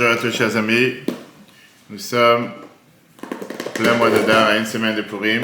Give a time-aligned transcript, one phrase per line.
[0.00, 0.94] Bonjour à tous, chers amis.
[1.90, 2.52] Nous sommes
[3.74, 5.42] plein mois d'Adar à une semaine de Purim.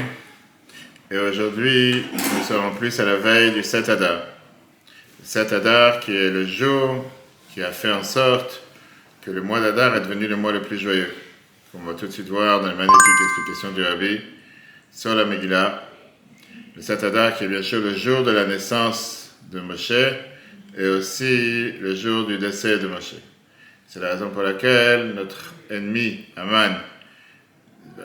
[1.10, 4.22] Et aujourd'hui, nous en plus à la veille du 7 Adar.
[5.20, 7.04] Le 7 Adar qui est le jour
[7.52, 8.62] qui a fait en sorte
[9.20, 11.12] que le mois d'Adar est devenu le mois le plus joyeux.
[11.74, 12.96] On va tout de suite voir dans la magnifique
[13.26, 14.22] explication du Rabbi
[14.90, 15.86] sur la Megillah.
[16.74, 19.92] Le 7 Adar qui est bien sûr le jour de la naissance de Moshe
[20.78, 23.16] et aussi le jour du décès de Moshe.
[23.88, 26.76] C'est la raison pour laquelle notre ennemi, Aman,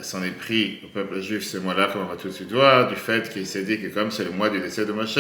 [0.01, 2.87] s'en est pris au peuple juif ce mois-là, comme on va tout de suite voir,
[2.87, 5.17] du fait qu'il s'est dit que comme c'est le mois du décès de Moshe,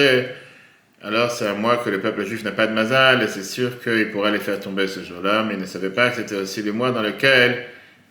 [1.01, 3.81] alors c'est un mois que le peuple juif n'a pas de mazal, et c'est sûr
[3.81, 6.61] qu'il pourra les faire tomber ce jour-là, mais il ne savait pas que c'était aussi
[6.61, 7.65] le mois dans lequel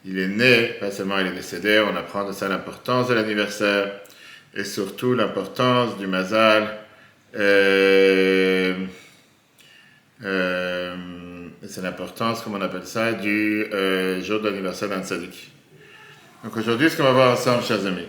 [0.04, 3.92] il est né, pas seulement il est décédé, on apprend de ça l'importance de l'anniversaire,
[4.54, 6.68] et surtout l'importance du mazal.
[7.37, 8.74] Euh,
[10.24, 10.59] euh,
[11.71, 15.52] c'est l'importance, comme on appelle ça, du euh, jour d'anniversaire d'un tzaddik.
[16.43, 18.09] Donc aujourd'hui, ce qu'on va voir ensemble, chers amis,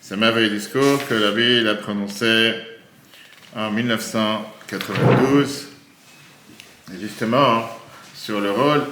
[0.00, 2.54] c'est un merveilleux discours que l'abbé a prononcé
[3.54, 5.68] en 1992,
[7.00, 7.70] justement
[8.16, 8.82] sur le rôle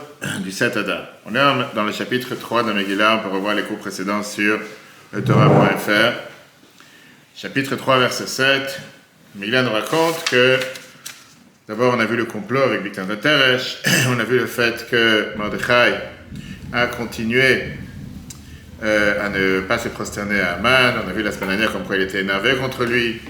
[0.45, 1.09] du 7 Adar.
[1.27, 4.61] On est dans le chapitre 3 de Megillah, on peut revoir les cours précédents sur
[5.27, 6.13] Torah.fr.
[7.35, 8.81] Chapitre 3, verset 7,
[9.35, 10.61] Megillah nous raconte que
[11.69, 14.87] D'abord, on a vu le complot avec Victor de Teresh, on a vu le fait
[14.91, 15.97] que Mordechai
[16.73, 17.65] a continué
[18.83, 21.85] euh, à ne pas se prosterner à Aman, on a vu la semaine dernière comme
[21.85, 23.21] quoi il était énervé contre lui.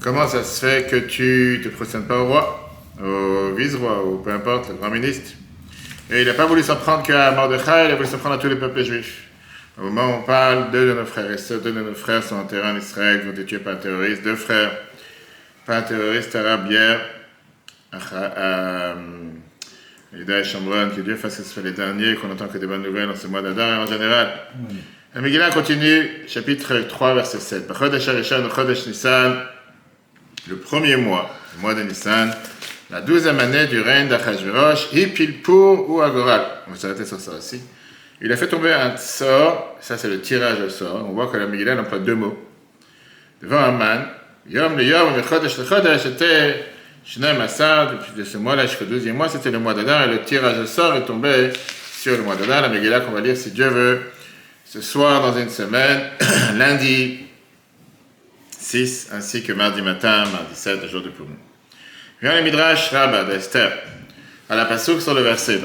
[0.00, 4.16] Comment ça se fait que tu ne te prosternes pas au roi, au vice-roi, ou
[4.16, 5.32] peu importe, le grand ministre?
[6.10, 8.38] Et il n'a pas voulu s'en prendre qu'à Mordechai, il a voulu s'en prendre à
[8.38, 9.24] tous les peuples juifs.
[9.78, 12.22] Au moment où on parle, deux de nos frères et sœurs, deux de nos frères
[12.22, 14.70] sont enterrés en Israël, ils ont été tués par un terroriste, deux frères,
[15.66, 16.98] pas un terroriste arabe hier,
[20.16, 22.82] et Chambron, que Dieu fasse que ce soit les derniers, qu'on entend que des bonnes
[22.82, 24.28] nouvelles en ce mois d'Adar en général.
[25.14, 27.68] La Megillah continue, chapitre 3, verset 7.
[30.48, 32.34] Le premier mois, le mois de Nissan,
[32.90, 36.42] la douzième année du règne d'Achashverosh, Hipilpur ou Agoral.
[36.66, 37.60] On va s'arrêter sur ça aussi.
[38.20, 41.06] Il a fait tomber un sort, ça c'est le tirage au sort.
[41.08, 42.36] On voit que la Megillah emploie deux mots.
[43.42, 44.06] Devant Aman,
[44.48, 46.73] Yom le Yom, le Chodesh le Chodesh, était
[47.06, 50.22] Shneim Assad, depuis de ce mois-là jusqu'au deuxième mois, c'était le mois d'Adar, et le
[50.22, 51.50] tirage au sort est tombé
[51.92, 54.00] sur le mois d'Adar, la Megillah qu'on va lire si Dieu veut,
[54.64, 56.10] ce soir dans une semaine,
[56.56, 57.18] lundi
[58.58, 61.10] 6, ainsi que mardi matin, mardi 7, le jour de.
[62.22, 63.26] Vient le Midrash Rabba
[64.48, 65.58] à la Pasuk sur le verset,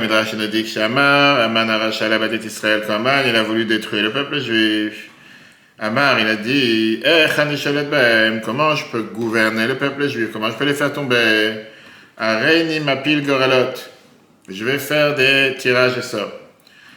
[0.00, 1.70] Midrash que Shamar, Aman
[2.44, 2.82] Israël
[3.28, 5.10] il a voulu détruire le peuple juif.
[5.78, 7.26] Amar, il a dit eh,
[8.44, 10.28] Comment je peux gouverner le peuple juif?
[10.32, 11.64] Comment je peux les faire tomber?
[12.18, 13.74] Mapil Goralot.
[14.48, 16.32] Je vais faire des tirages et sorts.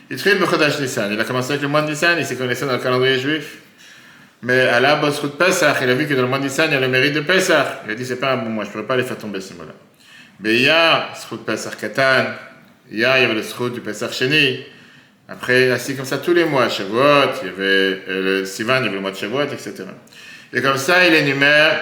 [0.09, 3.57] Il a commencé avec le mois de Nissan, il s'est connaissé dans le calendrier juif.
[4.43, 6.73] Mais à la Bosrut Pesach, il a vu que dans le mois de Nissan, il
[6.73, 7.67] y a le mérite de Pesach.
[7.85, 9.41] Il a dit C'est pas un bon mois, je ne pourrais pas les faire tomber
[9.41, 9.73] ce mois-là.
[10.39, 12.25] Mais il y a Srut Pesach Katan,
[12.91, 14.63] il y a, le Srut du Pesach Sheni.
[15.29, 18.85] Après, ainsi comme ça, tous les mois, Shavuot, il y avait euh, le Sivan, il
[18.85, 19.83] y avait le mois de Shavuot, etc.
[20.53, 21.81] Et comme ça, il énumère,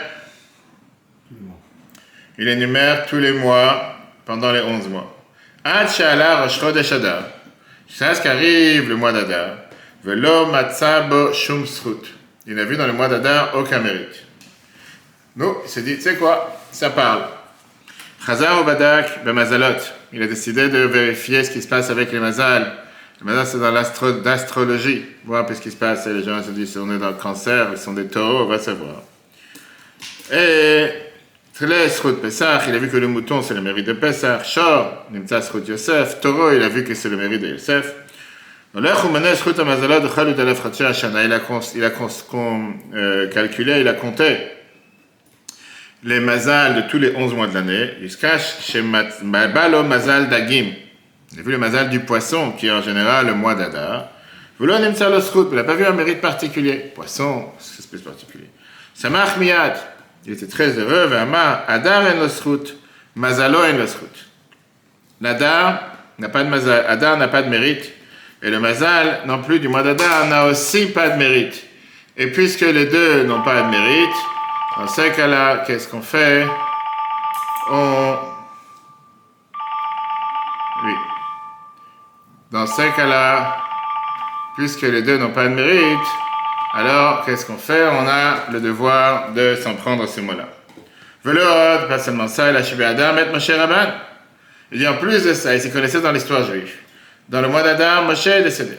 [2.40, 5.16] il énumère tous les mois pendant les 11 mois.
[5.64, 7.24] Ad Sha'ala Rosh Chodesh Adar.
[7.88, 9.58] Jusqu'à ce qu'arrive le mois d'Adar.
[10.04, 11.66] Velo Matzabo Shum
[12.48, 14.24] Il n'a vu dans le mois d'Adar aucun mérite.
[15.36, 17.24] Nous, il s'est dit, tu sais quoi, ça parle.
[18.26, 19.80] Chazar Badak Bemazalot.
[20.14, 22.85] Il a décidé de vérifier ce qui se passe avec les mazal
[23.22, 25.06] Maintenant, c'est dans l'astrologie.
[25.26, 26.06] Voir ce qui se passe.
[26.08, 28.60] Les gens se disent, on est dans le cancer, ils sont des taureaux, on va
[28.60, 29.02] savoir.
[30.32, 30.90] Et,
[31.58, 34.44] Pesach, il a vu que le mouton, c'est le mérite de Pesach.
[34.46, 35.06] Shor,
[35.68, 36.20] Yosef.
[36.20, 37.94] Taureau, il a vu que c'est le mérite de Yosef.
[38.78, 38.94] Il a,
[41.76, 41.92] il a
[42.94, 44.38] euh, calculé, il a compté
[46.06, 47.90] les mazals de tous les 11 mois de l'année.
[48.02, 50.72] Il se cache chez Balo Mazal Dagim.
[51.38, 54.08] A vu le mazal du poisson, qui est en général le mois d'Adar.
[54.60, 56.76] Il n'a pas vu un mérite particulier.
[56.96, 58.50] Poisson, c'est plus particulier.
[58.94, 59.76] Samach miyad,
[60.26, 61.08] il était très heureux.
[61.08, 62.78] Vama, Adar en losrut,
[63.16, 64.28] mazalo en losrut.
[65.20, 65.82] L'Adar
[66.20, 67.92] n'a pas de mazal, Adar n'a pas de mérite.
[68.42, 71.66] Et le mazal, non plus, du mois d'Adar, n'a aussi pas de mérite.
[72.16, 74.16] Et puisque les deux n'ont pas de mérite,
[74.78, 76.46] dans ce cas-là, qu'est-ce qu'on fait?
[77.70, 78.18] On
[82.56, 83.58] Dans ce cas-là,
[84.56, 86.08] puisque les deux n'ont pas de mérite,
[86.74, 87.84] alors qu'est-ce qu'on fait?
[87.86, 90.48] On a le devoir de s'en prendre à ce mot-là.
[91.26, 93.92] Velod, pas seulement ça, il a Shibé Adam, met Moshe Rabban.
[94.72, 96.72] Il dit en plus de ça, il s'y connaissait dans l'histoire juive.
[97.28, 98.78] Dans le mois d'Adam, Moshe est décédé.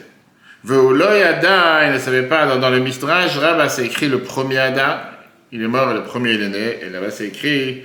[0.65, 5.01] Ve'uloy Adam, il ne savait pas, dans, le Mistrage, Rabba c'est écrit le premier Adam,
[5.53, 7.85] il est mort le premier il est né, et là-bas c'est écrit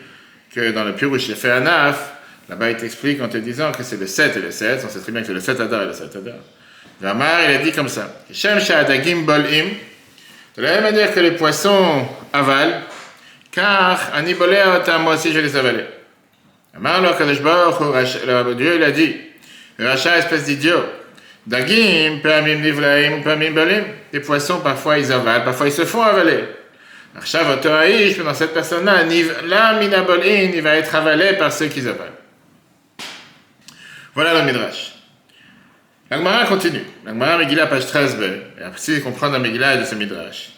[0.56, 2.14] que dans le Pirush il fait Anaf,
[2.50, 5.00] là-bas il t'explique en te disant que c'est le 7 et le 7, on sait
[5.00, 6.36] très bien que c'est le 7 Adar et le 7 Adar.
[7.02, 9.70] Ramar, il a dit comme ça, Shem Sha'adagim Bol'im,
[10.56, 12.82] de la même manière que les poissons avalent,
[13.52, 14.58] car Anibolé
[15.00, 15.88] moi aussi je les avalais.
[16.76, 17.42] Amar lo Kadosh
[18.56, 19.16] Dieu il a dit,
[19.80, 20.84] Racha espèce d'idiot,
[21.48, 23.84] Dagim, Pamim Nivlaim, Pamim Balim,
[24.14, 26.44] les poissons parfois ils avalent, parfois ils se font avaler.
[27.18, 29.04] Arshav Otoaïch, dans cette personne-là,
[29.48, 32.21] la Minabolin, il va être avalé par ceux qui avalent.
[34.14, 34.94] Voilà le Midrash.
[36.10, 36.84] L'Agmara continue.
[37.06, 38.24] L'Agmara Megillah, page 13b.
[38.60, 40.52] Et après, il comprend dans Megillah de ce Midrash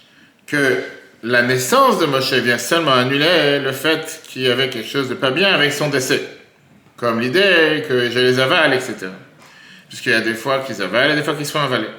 [0.48, 0.80] que
[1.22, 5.14] la naissance de Moshe vient seulement annuler le fait qu'il y avait quelque chose de
[5.14, 6.24] pas bien avec son décès.
[6.98, 9.08] Comme l'idée que je les avale, etc.
[9.88, 11.90] Puisqu'il y a des fois qu'ils avalent et des fois qu'ils se font avaler.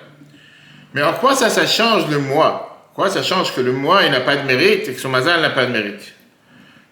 [0.93, 2.91] Mais en quoi ça, ça change le moi?
[2.95, 5.41] Quoi ça change que le moi, il n'a pas de mérite et que son mazal
[5.41, 6.15] n'a pas de mérite?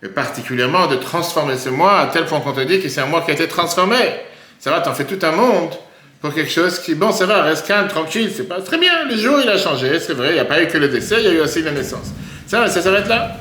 [0.05, 3.06] Et particulièrement de transformer ce moi à tel point qu'on te dit que c'est un
[3.06, 3.97] moi qui a été transformé.
[4.62, 5.70] Ça va, t'en fais tout un monde
[6.20, 9.06] pour quelque chose qui, bon, ça va, reste calme, tranquille, c'est pas très bien.
[9.11, 11.17] Le jour, il a changé, c'est vrai, il n'y a pas eu que le décès,
[11.19, 12.12] il y a eu aussi la naissance.
[12.47, 13.32] Ça va, ça s'arrête là.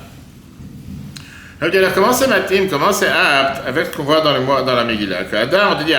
[1.62, 4.74] Alors, comment c'est Matim, comment c'est apte avec ce qu'on voit dans, le mois, dans
[4.74, 5.26] la Megillah?
[5.26, 5.94] Que Adam, on te dit,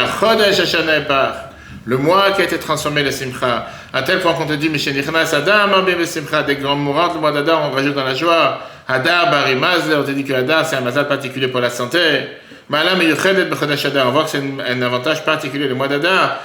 [1.85, 5.37] le mois qui a été transformé le Simcha, à tel point qu'on te dit, Mishenichnas
[5.37, 8.59] Adam, Simcha, des grands mourants, le mois d'Adam, on rajoute dans la joie.
[8.89, 11.99] Hadar, Barimaz, on te dit que Hadar, c'est un mazal particulier pour la santé.
[12.75, 16.41] On voit que c'est un avantage particulier, le mois d'Adar,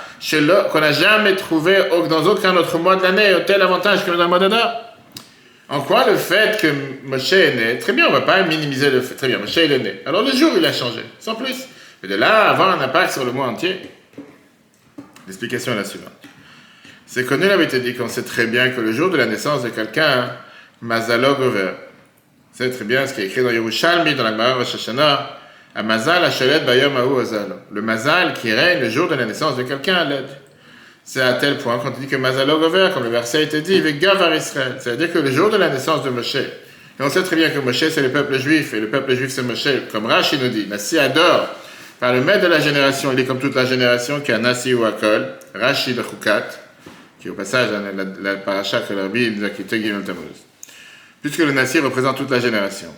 [0.71, 1.77] qu'on n'a jamais trouvé
[2.09, 4.75] dans aucun autre mois de l'année, tel avantage que dans le mois d'Adar.
[5.69, 6.67] En quoi le fait que
[7.05, 9.57] Moshe est né, très bien, on ne va pas minimiser le fait, très bien, Moshe
[9.57, 10.01] est né.
[10.05, 11.55] Alors le jour, il a changé, sans plus.
[12.03, 13.81] Mais de là, avoir un impact sur le mois entier.
[15.27, 16.11] L'explication est la suivante.
[17.05, 19.69] C'est connu, l'avait dit qu'on sait très bien que le jour de la naissance de
[19.69, 20.31] quelqu'un,
[20.81, 21.71] Mazalog over.
[22.51, 25.36] C'est très bien ce qui est écrit dans Yerushalmi, dans la Gemara Rosh Hashanah,
[25.83, 26.23] Mazal.
[27.71, 30.27] Le Mazal qui règne le jour de la naissance de quelqu'un à l'aide.
[31.03, 34.35] C'est à tel point qu'on dit que Mazalog over, comme le verset été dit, Gavar
[34.35, 34.75] Israël.
[34.79, 36.49] C'est-à-dire que le jour de la naissance de Moshe, et
[36.99, 39.43] on sait très bien que Moshe c'est le peuple juif, et le peuple juif c'est
[39.43, 41.47] Moshe, comme Rashi nous dit, Nassi adore,
[41.99, 44.73] par le maître de la génération, il est comme toute la génération qui a Nassi
[44.73, 46.43] ou Akol, Rashi de Chukat,
[47.21, 49.81] qui au passage, la, la, la paracha que l'Arbi nous a quitté.
[51.21, 52.93] Puisque le Nassi représente toute la génération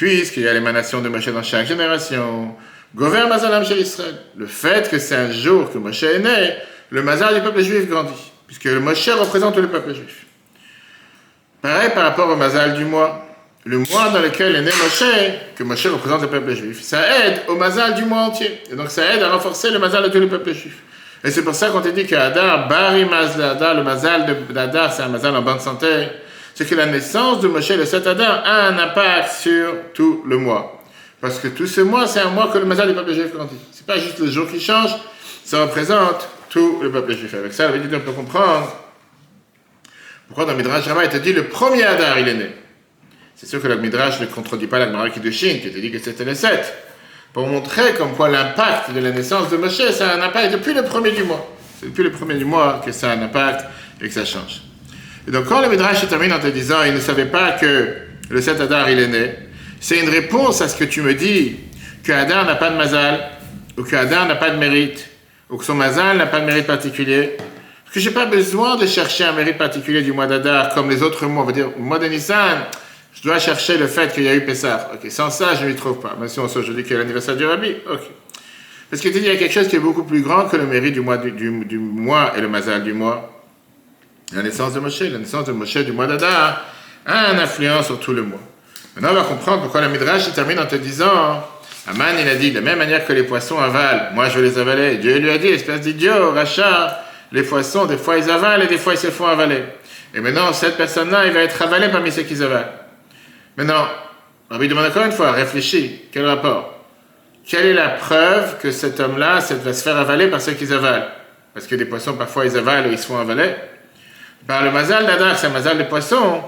[0.00, 2.54] puisqu'il y a l'émanation de Moshe dans chaque génération,
[2.94, 4.14] gouverne Mazalam chez Israël.
[4.34, 6.54] Le fait que c'est un jour que Moshe est né,
[6.88, 10.24] le Mazal du peuple juif grandit, puisque le Moshe représente le peuple juif.
[11.60, 13.26] Pareil par rapport au Mazal du mois.
[13.66, 15.04] Le mois dans lequel est né Moshe,
[15.54, 18.58] que Moshe représente le peuple juif, ça aide au Mazal du mois entier.
[18.72, 20.78] Et donc ça aide à renforcer le Mazal de tout le peuple juif.
[21.22, 25.08] Et c'est pour ça qu'on te dit qu'Adar, Bari Mazal, le Mazal d'Adar, c'est un
[25.08, 26.08] Mazal en bonne santé
[26.60, 30.36] c'est que la naissance de Moshe le 7 Adar a un impact sur tout le
[30.36, 30.82] mois.
[31.18, 33.56] Parce que tout ce mois, c'est un mois que le Mazal du peuple juif grandit.
[33.72, 34.90] C'est pas juste le jour qui change,
[35.42, 37.32] ça représente tout le peuple juif.
[37.32, 38.76] Avec ça, la on peut comprendre
[40.26, 42.50] pourquoi dans le Midrash Rabbah, il te dit le premier Adar, il est né.
[43.36, 45.90] C'est sûr que le Midrash ne contredit pas la Gemara de Shin, qui te dit
[45.90, 46.74] que c'était le 7.
[47.32, 50.74] Pour montrer comme quoi l'impact de la naissance de Moshe, ça a un impact depuis
[50.74, 51.56] le premier du mois.
[51.80, 53.64] C'est depuis le premier du mois que ça a un impact
[54.02, 54.60] et que ça change.
[55.28, 57.88] Et donc, quand le Midrash termine en te disant, il ne savait pas que
[58.30, 59.34] le 7 Adar, il est né,
[59.80, 61.56] c'est une réponse à ce que tu me dis,
[62.04, 63.20] que Adar n'a pas de mazal,
[63.76, 65.08] ou que Adar n'a pas de mérite,
[65.48, 67.36] ou que son mazal n'a pas de mérite particulier.
[67.84, 70.90] Parce que je n'ai pas besoin de chercher un mérite particulier du mois d'Adar, comme
[70.90, 71.42] les autres mois.
[71.42, 72.66] On va dire, au mois de Nissan,
[73.12, 74.92] je dois chercher le fait qu'il y a eu Pessah.
[74.94, 76.16] Ok, sans ça, je ne m'y trouve pas.
[76.18, 77.74] Même si on sait aujourd'hui qu'il y a l'anniversaire du Rabbi.
[77.90, 78.00] Ok.
[78.88, 81.00] Parce qu'il y a quelque chose qui est beaucoup plus grand que le mérite du
[81.00, 83.39] mois et le mazal du mois.
[84.32, 86.64] La naissance de Moshe, la naissance de Moshe du mois d'Adar
[87.04, 88.38] a une influence sur tout le mois.
[88.94, 91.42] Maintenant, on va comprendre pourquoi la Midrash termine en te disant
[91.88, 94.48] Aman, il a dit, de la même manière que les poissons avalent, moi je vais
[94.48, 94.98] les avaler.
[94.98, 98.78] Dieu lui a dit, espèce d'idiot, rachat, les poissons, des fois ils avalent et des
[98.78, 99.64] fois ils se font avaler.
[100.14, 102.70] Et maintenant, cette personne-là, il va être avalé parmi ceux qui avalent.
[103.56, 103.86] Maintenant,
[104.58, 106.84] lui demande encore une fois, réfléchis, quel rapport?
[107.46, 111.06] Quelle est la preuve que cet homme-là va se faire avaler par ceux qui avalent?
[111.54, 113.54] Parce que les poissons, parfois, ils avalent et ils se font avaler.
[114.46, 116.42] Par le mazal d'Adar, c'est un mazal de poisson,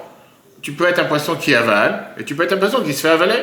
[0.60, 3.02] tu peux être un poisson qui avale, et tu peux être un poisson qui se
[3.02, 3.42] fait avaler.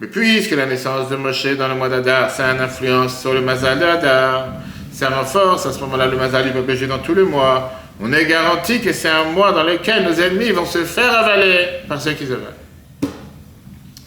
[0.00, 3.34] Mais puisque la naissance de Moshe dans le mois d'Adar, ça a une influence sur
[3.34, 4.48] le mazal d'Adar,
[4.92, 8.26] ça renforce à ce moment-là le mazal du peuple dans tout le mois, on est
[8.26, 12.12] garanti que c'est un mois dans lequel nos ennemis vont se faire avaler par ceux
[12.12, 12.46] qui avalent.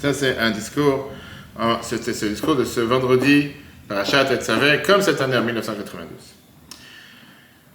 [0.01, 1.11] Ça, c'est un discours,
[1.81, 3.51] c'était ce discours de ce vendredi,
[3.87, 6.34] Parachat et comme cette année en 1992.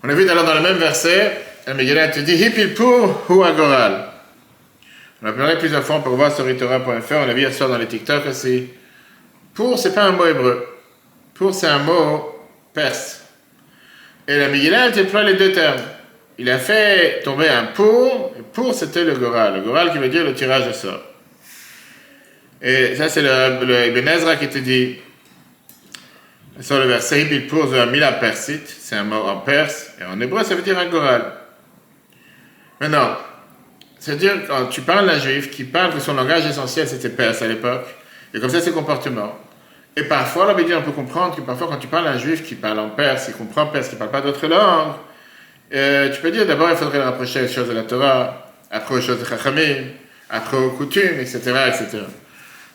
[0.02, 1.42] On a vu alors dans le même verset,
[1.75, 4.07] Megillah te dit Hipilpur ou Agoral?
[5.23, 7.76] On a parlé plusieurs fois pour voir sur ritora.fr, on a vu hier soir dans
[7.76, 8.69] les TikTok aussi.
[9.52, 10.66] Pour, c'est pas un mot hébreu.
[11.35, 12.35] Pour, c'est un mot
[12.73, 13.25] perse.
[14.26, 15.83] Et la Megillah, déploie les deux termes.
[16.38, 19.57] Il a fait tomber un pour, et pour, c'était le Goral.
[19.57, 21.02] Le Goral qui veut dire le tirage au sort.
[22.62, 24.97] Et ça, c'est le, le qui te dit,
[26.61, 30.21] sur le verset, il pose un mila persite, c'est un mot en perse, et en
[30.21, 31.33] hébreu, ça veut dire un goral.
[32.81, 33.17] Maintenant,
[33.99, 37.49] c'est-à-dire quand tu parles d'un juif qui parle que son langage essentiel c'était perse à
[37.49, 37.87] l'époque,
[38.33, 39.38] et comme ça ses comportements.
[39.97, 42.55] Et parfois, la on peut comprendre que parfois quand tu parles à un juif qui
[42.55, 44.95] parle en perse, qui comprend perse, qui ne parle pas d'autres langues,
[45.75, 48.95] euh, tu peux dire d'abord il faudrait le rapprocher aux choses de la Torah, après
[48.95, 49.88] aux choses de Chachamim,
[50.31, 51.38] après aux coutumes, etc.,
[51.69, 51.99] etc.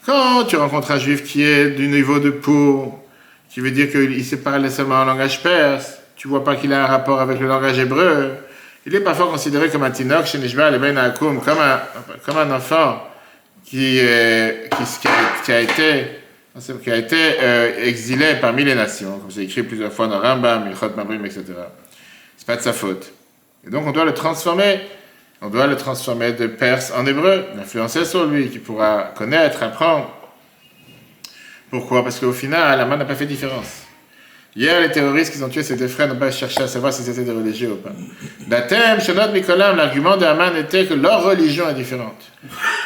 [0.05, 3.04] Quand tu rencontres un juif qui est du niveau de pour,
[3.49, 6.83] qui veut dire qu'il se parle seulement en langage perse, tu vois pas qu'il a
[6.83, 8.31] un rapport avec le langage hébreu,
[8.85, 11.79] il est parfois considéré comme un ben comme un,
[12.25, 13.01] comme un enfant
[13.63, 15.07] qui, qui,
[15.43, 16.05] qui, a, été,
[16.83, 20.65] qui a été euh, exilé parmi les nations, comme c'est écrit plusieurs fois dans Rambam,
[20.65, 21.45] Milchot Mabrim, etc.
[22.37, 23.11] C'est pas de sa faute.
[23.65, 24.81] Et donc on doit le transformer
[25.41, 30.09] on doit le transformer de perse en hébreu, l'influencer sur lui, qui pourra connaître, apprendre.
[31.69, 32.03] Pourquoi?
[32.03, 33.83] Parce qu'au final, Aman n'a pas fait différence.
[34.55, 37.03] Hier, les terroristes qui ont tué ces deux frères n'ont pas cherché à savoir si
[37.03, 37.91] c'était des religieux ou pas.
[38.47, 42.23] Baptême, Shonot Mikolam, l'argument de Haman était que leur religion est différente.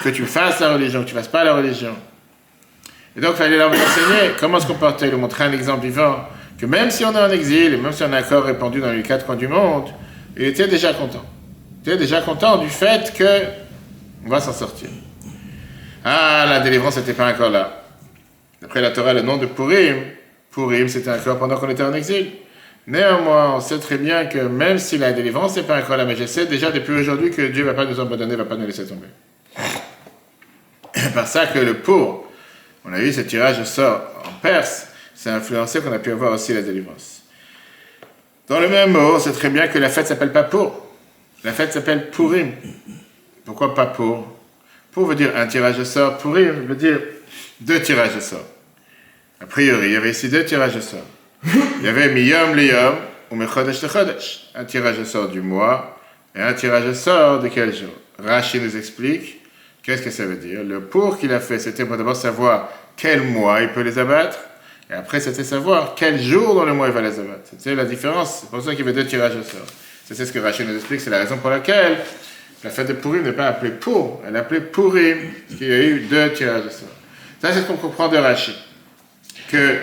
[0.03, 1.93] Que tu fasses la religion, que tu fasses pas la religion.
[3.15, 6.65] Et donc, il fallait leur enseigner comment se comporter, leur montrer un exemple vivant, que
[6.65, 8.91] même si on est en exil, et même si on a un corps répandu dans
[8.91, 9.89] les quatre coins du monde,
[10.36, 11.25] il était déjà content.
[11.83, 13.43] Tu es déjà content du fait que
[14.25, 14.89] on va s'en sortir.
[16.03, 17.83] Ah, la délivrance n'était pas encore là.
[18.69, 19.95] D'après la Torah, le nom de Purim,
[20.51, 22.33] Purim, c'était encore pendant qu'on était en exil.
[22.85, 26.15] Néanmoins, on sait très bien que même si la délivrance n'est pas encore là, mais
[26.15, 28.57] je sais déjà depuis aujourd'hui que Dieu ne va pas nous abandonner, ne va pas
[28.57, 29.07] nous laisser tomber.
[31.15, 32.27] Par ça que le pour,
[32.85, 36.53] on a vu ce tirage sort en Perse, c'est influencé qu'on a pu avoir aussi
[36.53, 37.23] la délivrance.
[38.47, 40.85] Dans le même mot, on sait très bien que la fête s'appelle pas pour.
[41.43, 42.51] La fête s'appelle Purim.
[43.45, 44.27] Pourquoi pas pour?
[44.91, 46.19] Pour veut dire un tirage de sort.
[46.19, 46.99] Purim veut dire
[47.61, 48.45] deux tirages de sort.
[49.41, 51.05] A priori, il y avait ici deux tirages de sort.
[51.43, 52.96] Il y avait Miyom Liyom
[53.31, 54.50] ou Mechodesh Chodesh.
[54.55, 55.98] Un tirage de sort du mois
[56.36, 57.93] et un tirage de sort de quel jour?
[58.22, 59.39] Rashi nous explique
[59.81, 60.63] qu'est-ce que ça veut dire.
[60.63, 64.38] Le pour qu'il a fait, c'était pour d'abord savoir quel mois il peut les abattre.
[64.89, 67.50] Et après, c'était savoir quel jour dans le mois il va les abattre.
[67.58, 68.41] C'est la différence.
[68.41, 69.65] C'est pour ça qu'il y avait deux tirages de sort.
[70.12, 72.00] C'est ce que Rachel nous explique, c'est la raison pour laquelle
[72.63, 75.17] la fête de Purim n'est pas appelée pour, elle est appelée Purim,
[75.48, 76.89] parce qu'il y a eu deux tirages de sort.
[77.39, 78.55] Ça, c'est ce qu'on comprend de Rachel.
[79.50, 79.79] Que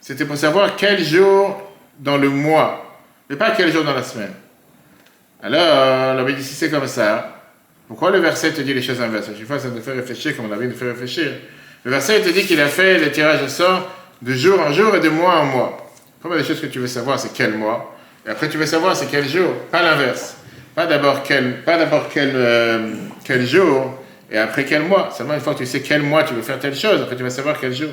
[0.00, 1.60] c'était pour savoir quel jour
[1.98, 4.32] dans le mois, mais pas quel jour dans la semaine.
[5.42, 7.42] Alors, avait dit si c'est comme ça,
[7.86, 9.28] pourquoi le verset te dit les choses inverses?
[9.36, 11.32] Chaque fois, ça nous fait réfléchir, comme on avait nous fait réfléchir.
[11.84, 14.94] Le verset te dit qu'il a fait les tirages de sort de jour en jour
[14.94, 15.90] et de mois en mois.
[16.18, 17.96] La première des choses que tu veux savoir, c'est quel mois.
[18.26, 20.36] Et après, tu veux savoir c'est quel jour, pas l'inverse.
[20.74, 22.90] Pas d'abord quel, pas d'abord quel, euh,
[23.24, 23.94] quel jour
[24.30, 25.10] et après quel mois.
[25.16, 27.22] Seulement une fois que tu sais quel mois tu veux faire telle chose, après tu
[27.22, 27.90] vas savoir quel jour.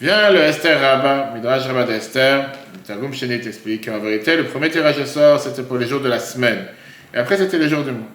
[0.00, 2.52] Vient le Esther Rabba, Midrash Rabba d'Esther,
[2.86, 6.08] Targum Sheni t'explique qu'en vérité, le premier tirage de sort, c'était pour les jours de
[6.08, 6.66] la semaine.
[7.12, 8.06] Et après, c'était les jours du mois.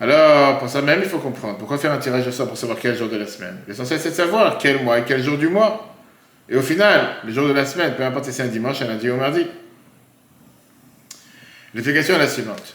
[0.00, 1.58] Alors, pour ça même, il faut comprendre.
[1.58, 3.58] Pourquoi faire un tirage de sort pour savoir quel jour de la semaine?
[3.66, 5.96] L'essentiel, c'est de savoir quel mois et quel jour du mois.
[6.48, 8.86] Et au final, le jour de la semaine, peu importe si c'est un dimanche, un
[8.86, 9.46] lundi ou un mardi.
[11.74, 12.74] L'explication est la suivante.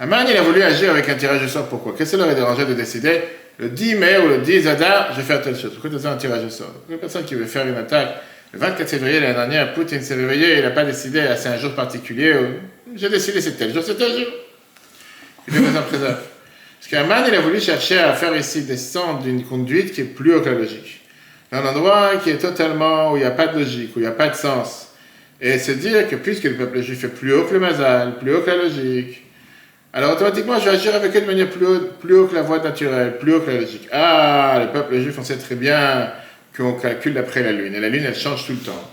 [0.00, 1.68] Aman, il a voulu agir avec un tirage de sort.
[1.68, 1.94] Pourquoi?
[1.96, 3.22] Qu'est-ce qui leur a dérangé de décider
[3.58, 6.10] le 10 mai ou le 10 Adar, je vais faire telle chose Pourquoi tu as
[6.10, 6.74] un tirage de sort?
[6.88, 8.16] Une personne qui veut faire une attaque,
[8.52, 11.74] le 24 février l'année dernière, Poutine s'est réveillé, il n'a pas décidé, c'est un jour
[11.74, 12.34] particulier,
[12.94, 14.28] j'ai décidé c'est tel jour, c'est tel jour.
[15.48, 16.18] Il est préserve.
[16.80, 20.40] Parce qu'Aman, il a voulu chercher à faire ici descendre d'une conduite qui est plus
[20.42, 21.00] que la logique.
[21.52, 24.08] Un endroit qui est totalement, où il n'y a pas de logique, où il n'y
[24.08, 24.84] a pas de sens
[25.40, 28.34] et se dire que puisque le peuple juif est plus haut que le mazal, plus
[28.34, 29.24] haut que la logique,
[29.96, 32.42] alors automatiquement je vais agir avec eux de manière plus haut, plus haut que la
[32.42, 33.88] voie naturelle, plus haut que la logique.
[33.92, 36.10] Ah, le peuple juif, on sait très bien
[36.56, 38.90] qu'on calcule d'après la lune, et la lune elle change tout le temps.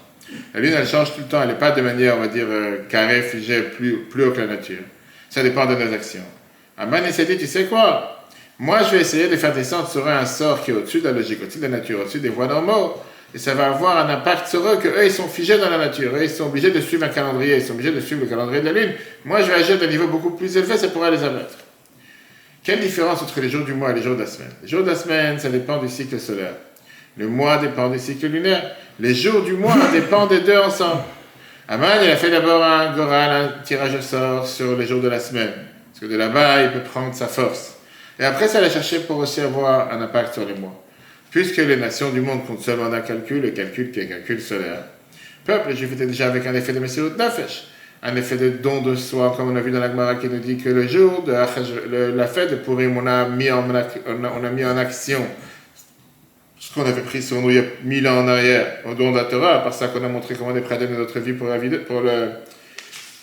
[0.54, 2.46] La lune elle change tout le temps, elle n'est pas de manière, on va dire,
[2.48, 4.84] euh, carrée, figée, plus, plus haut que la nature.
[5.32, 6.22] Ça dépend de nos actions.
[6.78, 8.28] Aman s'est dit, tu sais quoi?
[8.60, 11.14] Moi je vais essayer de faire descendre sur un sort qui est au-dessus de la
[11.14, 13.02] logique, au-dessus de la nature, au-dessus des voies normaux
[13.34, 16.14] et ça va avoir un impact sur eux, qu'eux, ils sont figés dans la nature,
[16.16, 18.62] eux, ils sont obligés de suivre un calendrier, ils sont obligés de suivre le calendrier
[18.62, 18.94] de la Lune.
[19.24, 21.56] Moi, je vais agir d'un niveau beaucoup plus élevé, ça pourrait les abattre.
[22.64, 24.52] Quelle différence entre les jours du mois et les jours de la semaine?
[24.62, 26.54] Les jours de la semaine, ça dépend du cycle solaire.
[27.18, 28.76] Le mois dépend du cycle lunaire.
[29.00, 31.02] Les jours du mois dépendent des deux ensemble.
[31.68, 35.08] Aman, il a fait d'abord un goral, un tirage au sort sur les jours de
[35.08, 35.54] la semaine.
[35.92, 37.78] Parce que de là-bas, il peut prendre sa force.
[38.20, 40.84] Et après, ça l'a cherché pour aussi avoir un impact sur les mois.
[41.32, 44.84] Puisque les nations du monde comptent seulement d'un calcul, le calcul qui est calcul solaire.
[45.46, 47.68] Peuple, je était déjà avec un effet de Messiah Nafesh,
[48.04, 50.40] un effet de don de soi, comme on a vu dans la Gemara qui nous
[50.40, 55.26] dit que le jour de la fête de Purim, on a mis en, action
[56.60, 59.12] ce qu'on avait pris sur nous il y a mille ans en arrière, au don
[59.12, 61.20] de la Torah, par ça qu'on a montré comment on est prêt à donner notre
[61.20, 62.32] vie pour, la vie pour, le,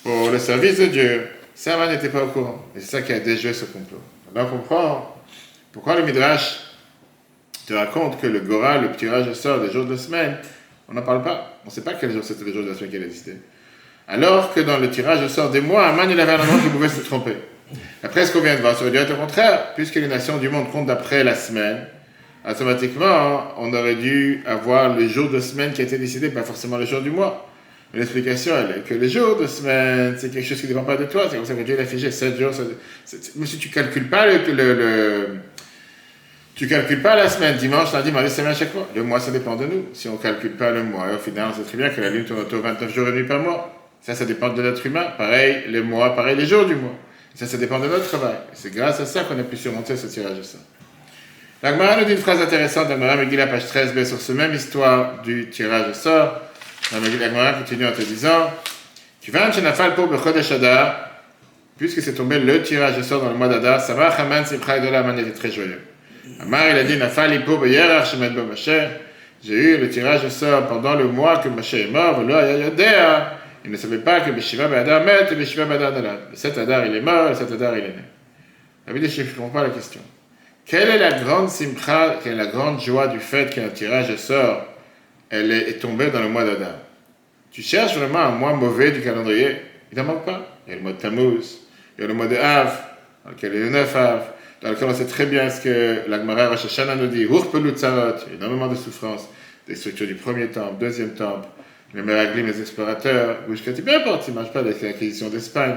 [0.03, 1.29] pour le service de Dieu.
[1.55, 2.65] Ça, n'était pas au courant.
[2.75, 4.01] Et c'est ça qui a déjoué ce complot.
[4.35, 5.23] on comprend
[5.73, 6.68] pourquoi le Midrash
[7.69, 10.39] te raconte que le Gora, le au sort des jours de semaine,
[10.89, 11.61] on n'en parle pas.
[11.65, 13.37] On ne sait pas quel jour c'était les jours de la semaine qui existait.
[14.09, 16.71] Alors que dans le tirage au sort des mois, Aman, il avait un endroit qui
[16.71, 17.37] pouvait se tromper.
[18.03, 20.49] Après ce qu'on vient de voir, ça veut dire au contraire, puisque les nations du
[20.49, 21.87] monde comptent d'après la semaine,
[22.49, 26.79] automatiquement, on aurait dû avoir le jour de semaine qui a été décidé, pas forcément
[26.79, 27.51] le jour du mois.
[27.93, 30.85] Mais l'explication, elle est que le jour de semaine, c'est quelque chose qui ne dépend
[30.85, 31.27] pas de toi.
[31.29, 32.53] C'est comme ça que Dieu l'a figé 7 jours.
[33.37, 35.29] Mais si tu calcules pas le, le,
[36.59, 38.89] tu calcules pas la semaine, dimanche, lundi, mardi, semaine à chaque fois.
[38.93, 39.85] Le mois, ça dépend de nous.
[39.93, 42.25] Si on calcule pas le mois, au final, on sait très bien que la lune
[42.25, 43.73] tourne autour de 29 jours et demi par mois.
[44.01, 45.07] Ça, ça dépend de l'être humain.
[45.17, 46.97] Pareil, les mois, pareil, les jours du mois.
[47.37, 48.35] Ça, ça dépend de notre travail.
[48.55, 50.59] C'est grâce à ça qu'on a pu surmonter ce tirage de ça.
[51.63, 54.53] La Gemara nous dit une phrase intéressante dans Gemara la page 13b, sur ce même
[54.53, 56.41] histoire du tirage au sort.
[56.91, 58.51] La Gemara continue en te disant
[59.21, 61.09] Tu vas chenafal pour Bechodesh Adar,
[61.77, 64.81] puisque c'est tombé le tirage au sort dans le mois d'Adar, ça va, Haman Simcha
[64.81, 65.81] de la man était très joyeux.
[66.41, 68.71] Amar, il a dit Nafal pour Beyerach Shemed Moshe.
[69.45, 72.23] J'ai eu le tirage au sort pendant le mois que Moshe est mort,
[73.65, 76.21] il ne savait pas que Beshiva Badar met et Beshiva Badar Dalad.
[76.31, 79.01] Le 7 Adar il est mort, le 7 Adar il est né.
[79.01, 80.01] Vie je ne comprends pas la question.
[80.65, 84.65] Quelle est la grande simcha, quelle est la grande joie du fait qu'un tirage sort,
[85.29, 86.73] elle est, tombée dans le mois d'Adam
[87.51, 89.57] Tu cherches vraiment un mois mauvais du calendrier?
[89.93, 90.47] Il n'en manque pas.
[90.67, 91.59] Il y a le mois de Tammuz,
[91.97, 92.73] il y a le mois de Av,
[93.25, 94.23] dans lequel il y a le 9 Av,
[94.63, 98.69] dans lequel on sait très bien ce que l'Agmara Rosh Hashanah nous dit, a énormément
[98.69, 99.29] de souffrances,
[99.67, 101.47] des structures du premier temple, deuxième temple,
[101.95, 105.77] les Meraglim, les explorateurs, Gushkati, peu importe, ils ne mangent pas avec l'acquisition d'Espagne.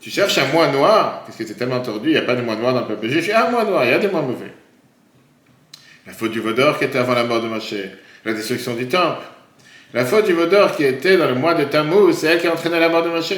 [0.00, 2.42] Tu cherches un mois noir, parce que c'est tellement tordu, il n'y a pas de
[2.42, 3.26] mois noir dans le peuple juif.
[3.26, 4.52] Il y a un mois noir, il y a des mois mauvais.
[6.06, 7.74] La faute du Vaudor qui était avant la mort de Moshe,
[8.24, 9.22] la destruction du temple.
[9.94, 12.52] La faute du Vaudor qui était dans le mois de Tammuz, c'est elle qui a
[12.52, 13.34] entraîné la mort de Moshe.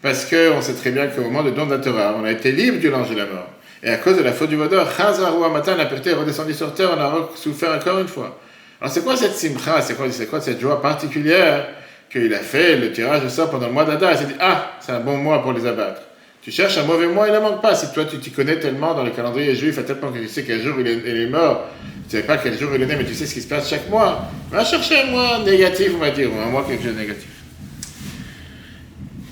[0.00, 2.52] Parce qu'on sait très bien qu'au moment de don de la Torah, on a été
[2.52, 3.50] libre du l'ange de la mort.
[3.82, 6.74] Et à cause de la faute du Vaudor, Chazar matin, la pureté est redescendue sur
[6.74, 8.38] terre, on a souffert encore une fois.
[8.80, 11.66] Alors c'est quoi cette simcha, c'est quoi, cette joie particulière
[12.10, 14.12] qu'il a fait le tirage de sort pendant le mois d'Adar?
[14.12, 16.02] Il s'est dit, ah, c'est un bon mois pour les abattre.
[16.42, 17.74] Tu cherches un mauvais mois, il ne manque pas.
[17.74, 20.28] Si toi, tu t'y connais tellement dans le calendrier juif, à tel point que tu
[20.28, 21.66] sais quel jour il est, mort,
[22.08, 23.48] tu ne sais pas quel jour il est né, mais tu sais ce qui se
[23.48, 26.82] passe chaque mois, va chercher un mois négatif, on va dire, ou un mois quelque
[26.82, 27.28] chose de négatif.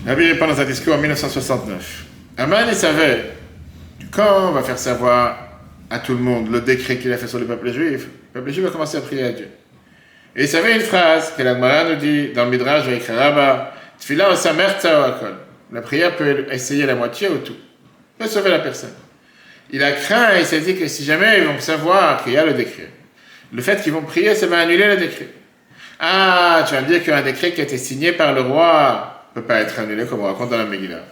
[0.05, 2.05] Nabi répond dans un discours en 1969.
[2.37, 3.38] Aman, il savait,
[4.11, 5.38] quand on va faire savoir
[5.90, 8.53] à tout le monde le décret qu'il a fait sur le peuple juif, le peuple
[8.53, 9.49] juif va commencer à prier à Dieu.
[10.37, 14.29] Et il savait une phrase que la nous dit dans le Midrash avec Rabba Tfila
[15.73, 17.57] La prière peut essayer la moitié ou tout.
[18.18, 18.94] Peut sauver la personne.
[19.71, 22.37] Il a craint et il s'est dit que si jamais ils vont savoir qu'il y
[22.37, 22.90] a le décret,
[23.53, 25.29] le fait qu'ils vont prier, ça va annuler le décret.
[26.01, 29.40] Ah, tu vas me dire qu'un décret qui a été signé par le roi ne
[29.40, 31.03] peut pas être annulé, comme on raconte dans la Megillah.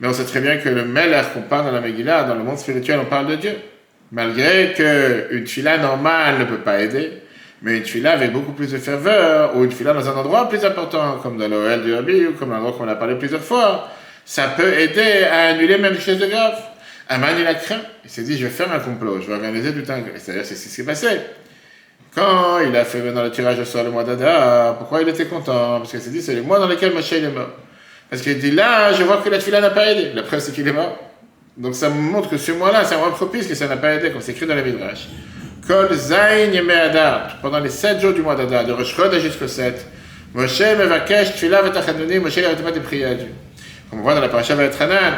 [0.00, 2.42] Mais on sait très bien que le Melech qu'on parle dans la Megillah, dans le
[2.42, 3.54] monde spirituel, on parle de Dieu.
[4.12, 7.12] Malgré qu'une fila normale ne peut pas aider,
[7.62, 10.64] mais une fila avec beaucoup plus de ferveur, ou une fila dans un endroit plus
[10.64, 13.88] important, comme dans l'OL du Rabbi, ou comme l'endroit qu'on a parlé plusieurs fois,
[14.24, 16.58] ça peut aider à annuler même des choses de grave.
[17.08, 17.80] Aman, il a craint.
[18.04, 20.02] Il s'est dit, je vais faire un complot, je vais organiser tout un...
[20.16, 21.08] C'est-à-dire, c'est ce qui s'est passé.
[22.14, 25.26] Quand il a fait dans le tirage au sort le mois d'Ada, pourquoi il était
[25.26, 25.78] content?
[25.78, 27.50] Parce qu'il s'est dit, c'est le mois dans lequel Moshe est mort.
[28.10, 30.10] Parce qu'il dit, là, je vois que la fila n'a pas aidé.
[30.14, 30.98] La preuve, c'est qu'il est mort.
[31.56, 34.10] Donc ça montre que ce mois-là, c'est un mois propice, que ça n'a pas aidé,
[34.10, 35.08] comme c'est écrit dans la Midrash.
[35.66, 39.86] Kol Zayn Adar, pendant les 7 jours du mois d'Adar, de Rosh Chodesh jusqu'au 7,
[40.34, 43.28] Moshe Mevakesh Tfila Vetachadoni, Moshe n'arrêtait pas de prier à Dieu.
[43.88, 45.14] Comme on voit dans la paracha Vaetchanan,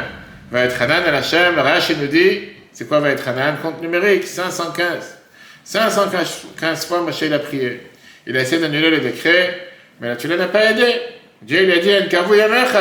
[0.51, 5.17] Vaetchanan El Hashem, Rashi nous dit, c'est quoi Vaetchanan Compte numérique, 515.
[5.63, 7.81] 515 fois Moshe a prié.
[8.27, 9.69] Il a essayé d'annuler le décret,
[10.01, 10.93] mais la Tfila n'a pas aidé.
[11.45, 12.09] Dieu lui a dit,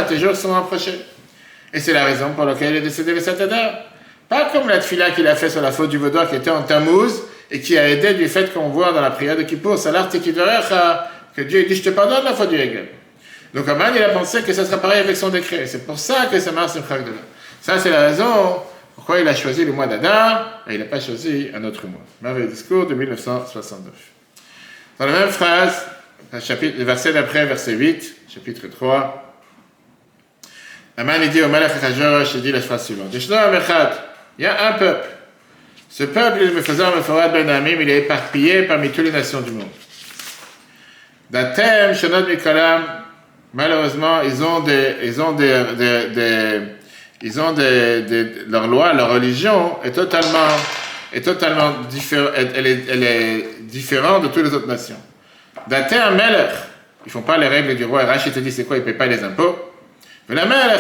[0.08, 1.00] tes jours sont approchés.
[1.72, 3.72] Et c'est la raison pour laquelle il est décédé le Satadar.
[4.28, 6.62] Pas comme la tfila qu'il a fait sur la faute du Vaudois qui était en
[6.62, 10.08] Tammuz et qui a aidé du fait qu'on voit dans la prière de Kippour, Salar
[10.08, 12.88] que Dieu dit Je te pardonne la faute du Hegel.
[13.54, 15.66] Donc Aman, il a pensé que ça sera pareil avec son décret.
[15.66, 17.18] C'est pour ça que ça marche Simchat Gdola.
[17.60, 18.62] Ça, c'est la raison
[18.94, 22.00] pourquoi il a choisi le mois d'Adar et il n'a pas choisi un autre mois.
[22.20, 23.92] Merveilleux discours de 1969.
[24.98, 25.86] Dans la même phrase,
[26.32, 29.32] le verset d'après, verset 8, chapitre 3,
[30.96, 33.14] Aman dit au Malach Hajosh, il dit la phrase suivante.
[33.14, 35.08] Il y a un peuple.
[35.88, 39.40] Ce peuple, il me faisait un Ben Amim, il est éparpillé parmi toutes les nations
[39.40, 39.68] du monde.
[41.30, 42.82] Datem, Shanot Mikalam,
[43.54, 45.64] malheureusement, ils ont des, ils ont des,
[46.14, 46.60] des,
[47.22, 50.48] ils ont des, leur loi, leur religion est totalement,
[51.12, 55.00] est totalement différente, elle est, elle est différente de toutes les autres nations.
[55.68, 56.50] Datem, Melech,
[57.06, 58.04] ils font pas les règles du roi.
[58.04, 59.72] Rachid te dit c'est quoi, ils payent pas les impôts.
[60.28, 60.70] Mais la mère,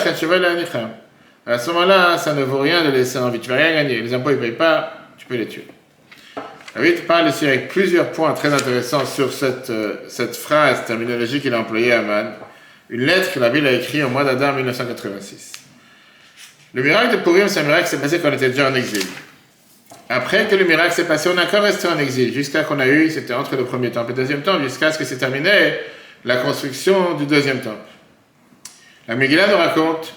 [1.44, 3.40] à ce moment-là, ça ne vaut rien de laisser en vie.
[3.40, 4.00] Tu vas rien gagner.
[4.00, 5.66] Les impôts, ils payent pas, tu peux les tuer.
[6.74, 9.96] David parle ici avec plusieurs points très intéressants sur cette, euh,
[10.32, 12.32] phrase terminologique qu'il a employée à Man.
[12.88, 15.52] Une lettre que la Bible a écrite au mois d'Adam 1986.
[16.74, 18.74] Le miracle de Purim, c'est un miracle qui s'est passé quand on était déjà en
[18.74, 19.04] exil.
[20.08, 22.86] Après que le miracle s'est passé, on a encore resté en exil, jusqu'à qu'on a
[22.86, 25.50] eu, c'était entre le premier temple et le deuxième temple, jusqu'à ce que s'est terminé
[26.24, 27.76] la construction du deuxième temple.
[29.08, 30.14] La Megillah nous raconte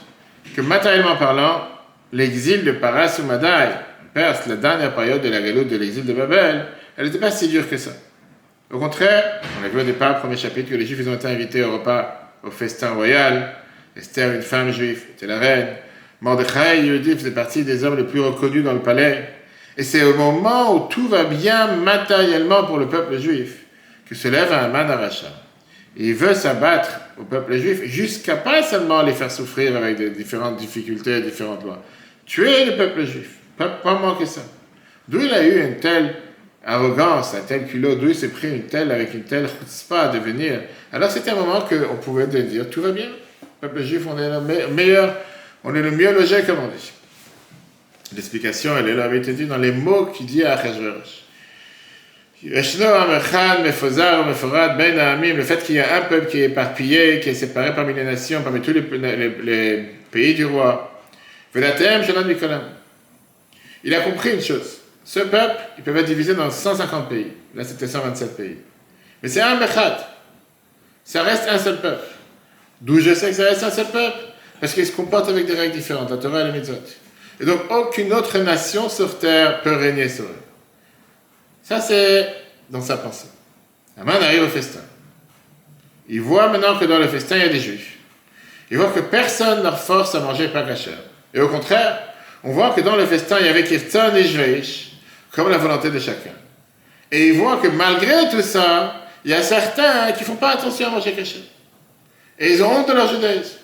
[0.56, 1.68] que matériellement parlant,
[2.14, 3.70] l'exil de Paras ou Madaï,
[4.14, 7.50] Perse, la dernière période de la galoute de l'exil de Babel, elle n'était pas si
[7.50, 7.92] dure que ça.
[8.72, 11.64] Au contraire, on a vu au départ, premier chapitre, que les Juifs ont été invités
[11.64, 13.54] au repas, au festin royal.
[13.96, 15.68] Esther, une femme juive, était la reine.
[16.22, 19.30] Mordechai, Yehudi, faisait partie des hommes les plus reconnus dans le palais.
[19.78, 23.66] Et c'est au moment où tout va bien matériellement pour le peuple juif
[24.08, 25.28] que se lève un man aracha
[25.98, 31.22] il veut s'abattre au peuple juif jusqu'à pas seulement les faire souffrir avec différentes difficultés,
[31.22, 31.82] différentes lois.
[32.26, 34.42] Tuer le peuple juif, pas, pas moins que ça.
[35.08, 36.16] D'où il a eu une telle
[36.66, 40.08] arrogance, un tel culot, d'où il s'est pris une telle, avec une telle chutzpah à
[40.10, 40.62] devenir.
[40.92, 43.08] Alors c'était un moment qu'on pouvait dire tout va bien.
[43.62, 45.16] Le peuple juif, on est le meilleur,
[45.64, 46.92] on est le mieux logé, comme on dit.
[48.16, 51.26] L'explication, elle est là, avait été dit dans les mots qu'il dit à Achashverosh.
[52.44, 52.54] Ben
[55.36, 58.04] le fait qu'il y a un peuple qui est éparpillé, qui est séparé parmi les
[58.04, 61.02] nations, parmi tous les, pays du roi.
[63.84, 64.78] Il a compris une chose.
[65.04, 67.34] Ce peuple, il peut être divisé dans 150 pays.
[67.56, 68.58] Là, c'était 127 pays.
[69.22, 69.98] Mais c'est un Bechad.
[71.04, 72.06] Ça reste un seul peuple.
[72.82, 74.18] D'où je sais que ça reste un seul peuple?
[74.60, 76.76] Parce qu'il se comporte avec des règles différentes, la Torah et la Mitzvot.
[77.40, 80.42] Et donc, aucune autre nation sur terre peut régner sur eux.
[81.64, 82.34] Ça, c'est
[82.70, 83.28] dans sa pensée.
[84.00, 84.82] Aman arrive au festin.
[86.08, 87.98] Il voit maintenant que dans le festin, il y a des juifs.
[88.70, 91.00] Il voit que personne ne leur force à manger pas cachère.
[91.34, 92.00] Et au contraire,
[92.44, 94.92] on voit que dans le festin, il y avait Kirtan et Jreish,
[95.32, 96.34] comme la volonté de chacun.
[97.12, 100.52] Et il voit que malgré tout ça, il y a certains qui ne font pas
[100.52, 101.42] attention à manger cachère.
[102.38, 103.58] Et ils ont honte de leur judaïsme.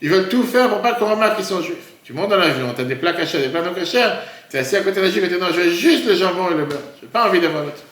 [0.00, 1.87] Ils veulent tout faire pour pas qu'on remarque qu'ils sont juifs.
[2.08, 4.02] Tu montes dans l'avion, tu as des plats cachés, des plats non cachés,
[4.48, 6.06] tu es assis à côté de la juive et tu dis non, je veux juste
[6.06, 6.80] le jambon et le beurre.
[6.98, 7.82] Je n'ai pas envie d'avoir l'autre.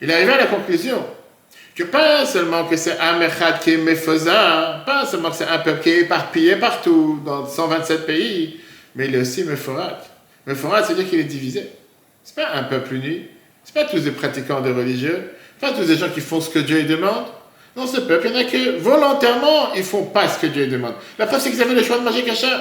[0.00, 1.00] Il est arrivé à la conclusion
[1.76, 5.58] que pas seulement que c'est un mechad qui est méfosa, pas seulement que c'est un
[5.58, 8.58] peuple qui est éparpillé partout, dans 127 pays,
[8.96, 10.00] mais il est aussi mephorat.
[10.44, 11.70] Mephorat, c'est-à-dire qu'il est divisé.
[12.24, 13.28] C'est pas un peuple uni,
[13.62, 16.58] c'est pas tous des pratiquants de religieux, pas tous des gens qui font ce que
[16.58, 17.26] Dieu demande.
[17.74, 20.66] Non, ce peuple, il y en a que volontairement, ils font pas ce que Dieu
[20.66, 20.94] demande.
[21.18, 22.56] La preuve, c'est qu'ils avaient le choix de manger kasher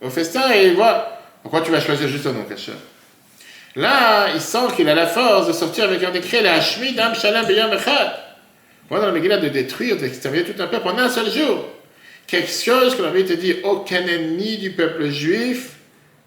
[0.00, 2.72] au festin et ils voient pourquoi tu vas choisir juste un nom kasher?
[3.76, 7.14] Là, il sent qu'il a la force de sortir avec un décret, la Hashmid Am
[7.14, 8.10] Shalom Beyam Echad.
[8.88, 11.66] Voilà dans la Megillah de détruire, d'exterminer tout un peuple en un seul jour.
[12.26, 15.76] Quelque chose que l'Abbé te dit, aucun ennemi du peuple juif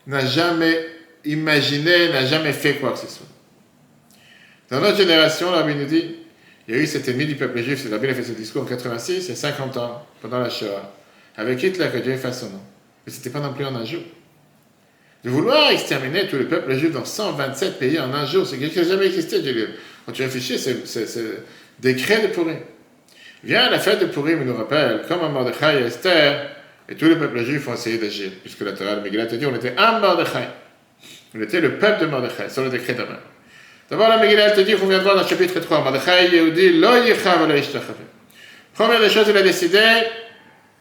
[0.07, 0.85] n'a jamais
[1.25, 3.27] imaginé, n'a jamais fait quoi que ce soit.
[4.69, 6.15] Dans notre génération, l'Abbé nous dit,
[6.71, 8.65] il y a eu cet ennemi du peuple juif, l'Abbé a fait ce discours en
[8.65, 10.93] 86, il y a 50 ans, pendant la Shoah,
[11.35, 12.61] avec Hitler, que Dieu fasse son nom.
[13.05, 13.99] Mais ce n'était pas non plus en un jour.
[15.25, 18.73] De vouloir exterminer tout le peuple juif dans 127 pays en un jour, c'est quelque
[18.73, 19.41] chose qui n'a jamais existé.
[20.05, 21.43] Quand tu réfléchis, c'est
[21.81, 22.59] décret de Purim.
[23.43, 26.51] Viens, la fête de Purim il nous rappelle, comme à Mordechai et Esther,
[26.87, 29.45] et tous les peuples juifs ont essayé d'agir, puisque la Torah de Megillah te dit
[29.45, 30.47] on était un Mordechai.
[31.35, 33.17] On était le peuple de Mordechai, sur le décret d'Aman.
[33.91, 36.79] D'abord, la Megillah te dit qu'on vient de voir dans le chapitre 3, Mordechai Yehudi,
[36.79, 37.53] lo yichav lo
[38.73, 39.81] Première des choses, il a décidé,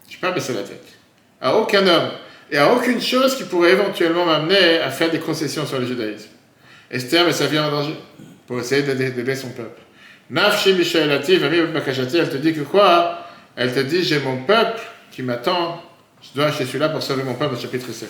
[0.08, 0.84] je ne pas baisser la tête.
[1.40, 2.10] À aucun homme
[2.52, 6.28] et à aucune chose qui pourrait éventuellement m'amener à faire des concessions sur le judaïsme.
[6.88, 7.96] Esther met sa vie en danger
[8.46, 9.80] pour essayer d'aider son peuple.
[10.30, 13.26] Nafshi Mishaelati, elle te dit que quoi?
[13.56, 15.82] Elle te dit j'ai mon peuple qui m'attend,
[16.22, 18.08] je dois, je suis là pour sauver mon peuple, au chapitre 7.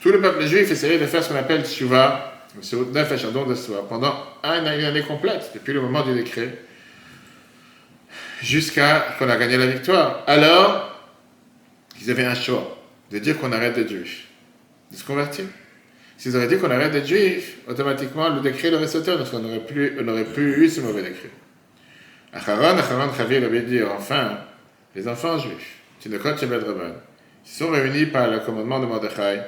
[0.00, 5.02] Tout le peuple juif essayait de faire ce qu'on appelle Tshuva, de pendant une année
[5.02, 6.58] complète, depuis le moment du décret.
[8.42, 10.22] jusqu'à qu'on a gagné la victoire.
[10.26, 10.94] Alors,
[12.00, 12.78] ils avaient un choix
[13.10, 14.28] de dire qu'on arrête d'être juif,
[14.90, 15.44] de se convertir.
[16.16, 19.64] S'ils auraient dit qu'on arrête d'être juif, automatiquement le décret aurait sauté, parce qu'on n'aurait
[19.64, 19.96] plus,
[20.32, 21.30] plus eu ce mauvais décret.
[22.32, 24.38] Acharon, Acharon, Chavir avait dit enfin,
[24.94, 26.94] les enfants juifs, Tinokot Shebed Rabban,
[27.46, 29.40] ils sont réunis par le commandement de Mordechai.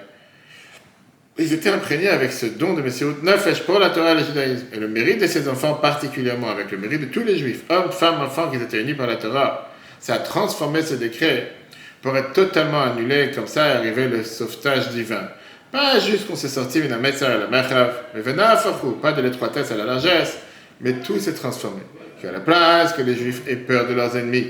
[1.40, 4.66] Ils étaient imprégnés avec ce don de Messiah Nefesh pour la Torah et le judaïsme.
[4.74, 7.90] Et le mérite de ces enfants, particulièrement avec le mérite de tous les juifs, hommes,
[7.90, 11.50] femmes, enfants qui étaient unis par la Torah, ça a transformé ce décret
[12.03, 15.31] pour être totalement annulé, comme ça est arrivé le sauvetage divin.
[15.72, 18.20] Pas juste qu'on s'est sorti d'une à la mechav, mais
[19.00, 20.37] pas de l'étroitesse à la largesse,
[20.83, 21.81] mais tout s'est transformé.
[22.20, 24.48] Qu'à la place que les juifs aient peur de leurs ennemis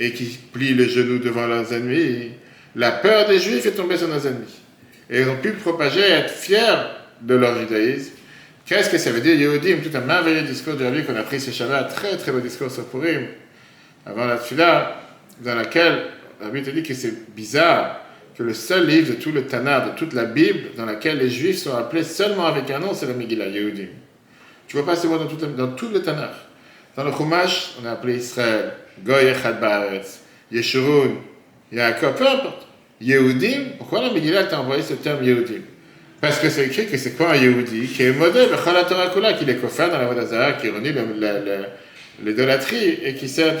[0.00, 2.32] et qu'ils plient le genou devant leurs ennemis,
[2.74, 4.65] la peur des juifs est tombée sur nos ennemis.
[5.10, 6.76] Et ils ont pu propager et être fiers
[7.20, 8.12] de leur judaïsme.
[8.66, 11.40] Qu'est-ce que ça veut dire, Yehudim Tout un merveilleux discours de vie qu'on a pris
[11.40, 13.26] ce Shabbat, très très beau discours sur Purim,
[14.04, 15.00] avant la Tfila,
[15.40, 16.06] dans laquelle
[16.40, 18.00] Rabbi te dit que c'est bizarre
[18.36, 21.30] que le seul livre de tout le Tanakh, de toute la Bible, dans laquelle les
[21.30, 23.88] Juifs sont appelés seulement avec un nom, c'est la Megillah, Yehudim.
[24.66, 26.34] Tu vois pas ce mot dans tout, dans tout le Tanakh.
[26.96, 28.72] Dans le Chumash, on a appelé Israël,
[29.04, 31.14] Goy Baaretz, Yeshurun,
[31.70, 32.65] Yaakov, peu importe.
[33.00, 35.62] Yehudim, pourquoi la Megillah t'a envoyé ce terme Yehudim?
[36.20, 37.88] Parce que c'est écrit que c'est quoi un Yehudi?
[37.88, 38.48] Qui est modèle,
[39.12, 40.92] Kula, qui est coffert dans la Vodazara, qui renie
[42.24, 43.54] l'idolâtrie et qui sert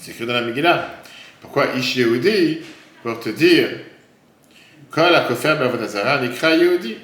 [0.00, 1.02] C'est écrit dans la Megillah.
[1.40, 2.58] Pourquoi Ish Yehudi?
[3.02, 3.68] Pour te dire,
[4.90, 6.96] quand la Kofer Bavodazara, l'Ikra Yehudi.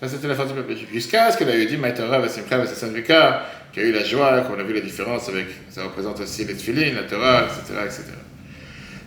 [0.00, 0.74] Ça, c'était la force du peuple.
[0.92, 4.58] Jusqu'à ce que la Yehudi, Maïtora, Vasimcha, Vasassan Vika, qui a eu la joie, qu'on
[4.58, 8.02] a vu la différence avec, ça représente aussi les tfilines, la Torah, etc., etc.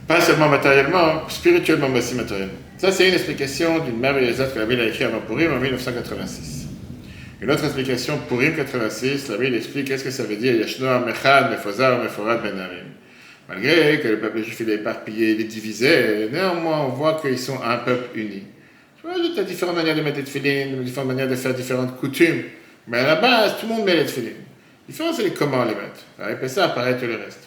[0.08, 2.54] Pas seulement matériellement, spirituellement, mais aussi matériellement.
[2.78, 5.60] Ça, c'est une explication d'une merveilleuse lettre que la Bible a écrite avant Purim en
[5.60, 6.68] 1986.
[7.42, 11.52] Une autre explication, Purim 86, la Bible explique qu'est-ce que ça veut dire Yashnoa Mechad,
[11.52, 12.88] Mefozar, Meforad, Benamim.
[13.50, 17.62] Malgré que le peuple juif est éparpillé, il est divisé, néanmoins on voit qu'ils sont
[17.64, 18.44] un peuple uni.
[19.06, 22.44] Il y a différentes manières de mettre des tefilines, différentes manières de faire différentes coutumes,
[22.88, 24.32] mais à la base, tout le monde met les tefilines.
[24.88, 26.06] La différence, c'est comment les mettre?
[26.20, 27.47] Avec ça apparaît tout le reste.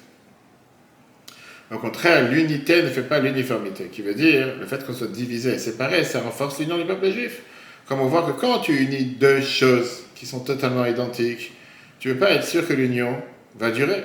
[1.73, 5.55] Au contraire, l'unité ne fait pas l'uniformité, qui veut dire le fait qu'on soit divisé
[5.55, 7.43] et séparé, ça renforce l'union du peuple juif.
[7.87, 11.53] Comme on voit que quand tu unis deux choses qui sont totalement identiques,
[12.01, 13.17] tu ne peux pas être sûr que l'union
[13.57, 14.03] va durer.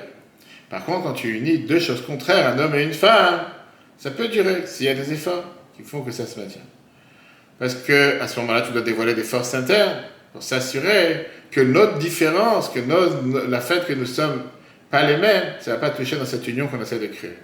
[0.69, 3.41] Par contre, quand tu unis deux choses contraires, un homme et une femme,
[3.97, 6.61] ça peut durer s'il y a des efforts qui font que ça se maintient.
[7.57, 11.97] Parce que à ce moment-là, tu dois dévoiler des forces internes pour s'assurer que notre
[11.97, 12.79] différence, que
[13.49, 14.43] la fait que nous sommes
[14.91, 17.37] pas les mêmes, ça ne va pas toucher dans cette union qu'on essaie de créer.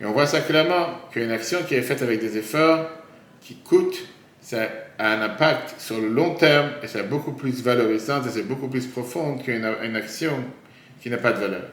[0.00, 2.88] Et on voit ça clairement, qu'une action qui est faite avec des efforts,
[3.40, 3.96] qui coûte,
[4.40, 8.46] ça a un impact sur le long terme et c'est beaucoup plus valorisant et c'est
[8.46, 9.64] beaucoup plus profond qu'une
[9.96, 10.32] action
[11.02, 11.64] qui n'a pas de valeur.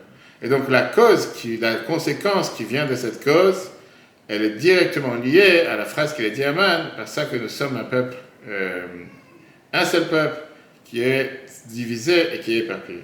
[0.42, 3.70] Et donc la cause, qui, la conséquence qui vient de cette cause,
[4.28, 7.38] elle est directement liée à la phrase qu'il a dit à Man, par ça que
[7.38, 8.86] nous sommes un peuple, euh,
[9.74, 10.38] un seul peuple
[10.84, 13.04] qui est divisé et qui est éparpillé.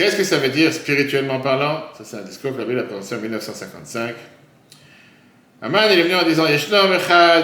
[0.00, 1.82] Qu'est-ce que ça veut dire spirituellement parlant?
[1.92, 4.14] Ça, c'est un discours que la Bible a prononcé en 1955.
[5.60, 6.54] Aman, il est venu en disant il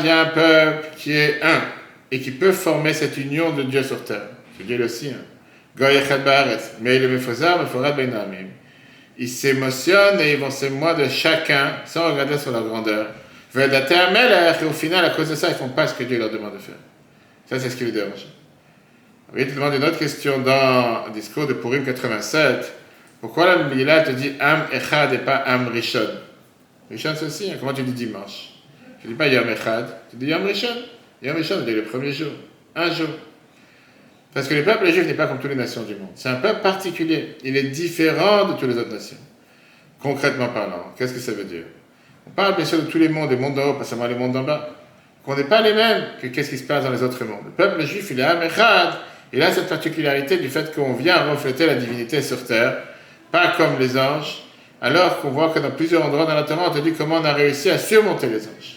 [0.06, 1.60] y a un peuple qui est un
[2.10, 4.22] et qui peut former cette union de Dieu sur terre.
[4.56, 5.10] C'est Dieu aussi.
[5.10, 5.20] Hein.
[5.76, 6.22] Goy Echad
[6.80, 8.46] mais Meforad Benamim
[9.18, 13.08] ils s'émotionnent et ils vont s'émouvoir de chacun sans regarder sur leur grandeur.
[13.54, 16.30] Et au final, à cause de ça, ils ne font pas ce que Dieu leur
[16.30, 16.76] demande de faire.
[17.50, 18.24] Ça, c'est ce qui les dérange.
[19.34, 22.72] Oui, tu demandes une autre question dans le discours de Purim 87.
[23.20, 26.06] Pourquoi la Bible te dit Am Echad et pas Am Rishon?
[26.88, 27.50] Rishon, c'est aussi.
[27.50, 27.56] Hein.
[27.58, 28.50] Comment tu dis dimanche?
[29.00, 30.68] Tu ne dis pas Yom Echad, tu dis Yom Rishon.
[31.22, 32.30] Yom Rishon, c'est le premier jour.
[32.76, 33.08] Un jour.
[34.32, 36.10] Parce que le peuple juif n'est pas comme toutes les nations du monde.
[36.14, 37.36] C'est un peuple particulier.
[37.42, 39.16] Il est différent de toutes les autres nations.
[39.98, 41.64] Concrètement parlant, qu'est-ce que ça veut dire?
[42.28, 44.14] On parle bien sûr de tous les mondes, des mondes d'en haut, pas seulement les
[44.14, 44.68] mondes d'en bas.
[45.24, 47.46] Qu'on n'est pas les mêmes que qu'est-ce qui se passe dans les autres mondes?
[47.46, 48.94] Le peuple juif, il est Amechad.
[49.32, 52.78] Il a cette particularité du fait qu'on vient refléter la divinité sur terre,
[53.32, 54.42] pas comme les anges,
[54.80, 57.24] alors qu'on voit que dans plusieurs endroits dans la Torah, on te dit comment on
[57.24, 58.76] a réussi à surmonter les anges.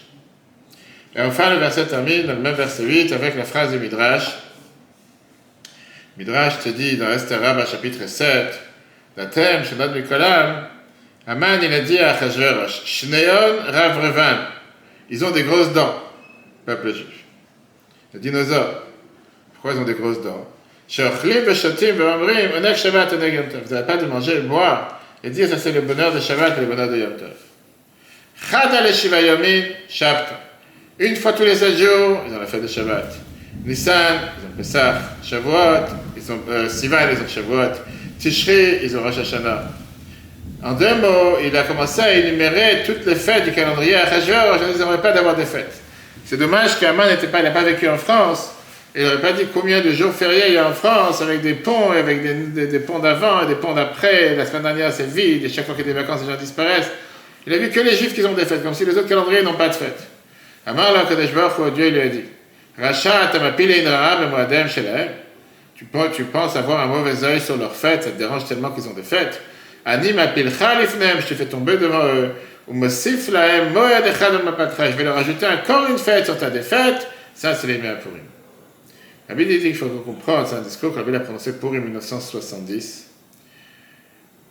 [1.14, 4.36] Et enfin, le verset termine dans le même verset 8 avec la phrase du Midrash
[6.20, 8.60] Midrash te dit dans Esther Rabba chapitre 7,
[9.16, 10.68] la thème, Shabbat Mikolam,
[11.26, 14.38] Aman il a dit à Achashverosh, Shneon Ravrevan,
[15.08, 15.94] ils ont des grosses dents,
[16.66, 17.24] peuple juif.
[18.12, 18.82] Les dinosaures,
[19.60, 20.48] pourquoi ils ont des grosses dents?
[20.88, 21.02] Vous
[23.74, 26.60] n'avez pas de manger et boire et dire ça c'est le bonheur de Shabbat et
[26.62, 27.28] le bonheur de Yom Tov.
[30.98, 33.14] Une fois tous les sept jours, ils ont la fête de Shabbat.
[33.64, 33.92] Nissan,
[34.38, 37.72] ils ont Pesach, Shavuot, ils ont euh, Sivan, ils ont Shavuot,
[38.18, 39.64] Tishri, ils ont Rosh Hashanah.
[40.62, 44.60] En deux mots, il a commencé à énumérer toutes les fêtes du calendrier à Achashverosh.
[44.72, 45.80] Il n'aimerait pas d'avoir des fêtes.
[46.24, 48.52] C'est dommage qu'Aman n'était pas, pas vécu en France.
[48.94, 51.54] Il n'aurait pas dit combien de jours fériés il y a en France avec des
[51.54, 54.34] ponts, avec des, des, ponts d'avant et des ponts d'après.
[54.34, 56.38] La semaine dernière, c'est vide et chaque fois qu'il y a des vacances, les gens
[56.38, 56.90] disparaissent.
[57.46, 59.42] Il a vu que les Juifs qui ont des fêtes, comme si les autres calendriers
[59.42, 60.06] n'ont pas de fêtes.
[60.66, 61.30] Amar la Kadesh
[61.74, 62.24] Dieu lui a dit
[62.78, 63.30] Rachat
[65.74, 68.86] tu tu penses avoir un mauvais œil sur leurs fêtes, ça te dérange tellement qu'ils
[68.88, 69.40] ont des fêtes.
[69.84, 72.32] Ani je te fais tomber devant eux.
[72.70, 72.78] Je
[74.96, 77.08] vais leur ajouter encore une fête sur ta défaite.
[77.34, 78.12] Ça, c'est les miens pour
[79.30, 83.06] Rabbi dit qu'il faut comprendre, c'est un discours que a prononcé pour 1970.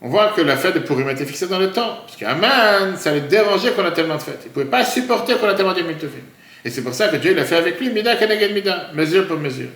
[0.02, 1.98] On voit que la fête de Purim été fixée dans le temps.
[2.06, 4.40] Parce qu'Aman, ça lui dérangeait qu'on a tellement de fêtes.
[4.46, 6.24] Il ne pouvait pas supporter qu'on a tellement de Miltofim.
[6.64, 9.38] Et c'est pour ça que Dieu l'a fait avec lui, Mida Keneged Mida, mesure pour
[9.38, 9.68] mesure.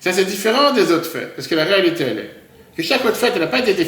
[0.00, 1.36] Ça, c'est différent des autres fêtes.
[1.36, 2.30] Parce que la réalité, elle est
[2.74, 3.86] que chaque autre fête, n'a pas été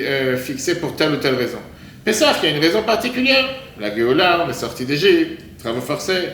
[0.00, 1.60] euh, fixée pour telle ou telle raison.
[2.04, 3.48] Mais ça, qu'il y a une raison particulière.
[3.80, 6.28] La Géola, la sortie d'Égypte, travaux forcés.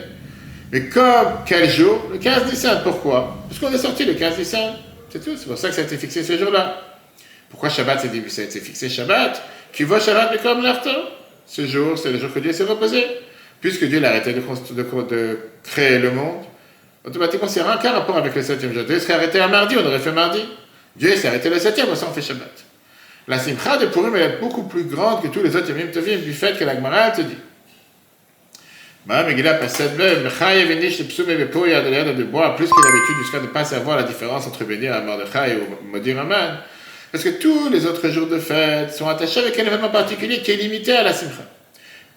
[0.73, 2.81] Mais comme quel jour Le 15 Nissan.
[2.83, 4.73] Pourquoi Parce qu'on est sorti le 15 Nissan.
[5.11, 5.37] C'est tout.
[5.37, 6.81] C'est pour ça que ça a été fixé ce jour-là.
[7.47, 9.39] Pourquoi Shabbat ça a été fixé Shabbat
[9.71, 10.89] Qui voit Shabbat mais comme l'arto
[11.45, 13.05] Ce jour, c'est le jour que Dieu s'est reposé.
[13.61, 16.43] Puisque Dieu a arrêté de, créer le monde,
[17.05, 18.83] automatiquement, c'est un rapport avec le septième jour.
[18.83, 20.43] Dieu serait arrêté un mardi, on aurait fait mardi.
[20.95, 22.51] Dieu s'est arrêté le septième, on fait Shabbat.
[23.27, 26.33] La simcha de Purim est beaucoup plus grande que tous les autres Yomim Tovim du
[26.33, 27.37] fait que la Gemara te dit
[29.05, 33.15] bah, Megillah Passet Bev, Mechayev Enish Psum et Bepo Yadaliad de bois, plus que l'habitude
[33.21, 36.57] jusqu'à ne pas savoir la différence entre bénir à Mordechai ou Modir Aman,
[37.11, 40.51] parce que tous les autres jours de fête sont attachés avec un événement particulier qui
[40.51, 41.43] est limité à la Simcha.